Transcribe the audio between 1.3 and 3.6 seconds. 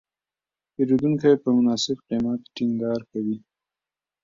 په مناسب قیمت ټینګار کوي.